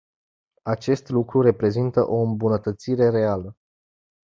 [0.63, 3.57] Acest lucru reprezintă o îmbunătățire reală.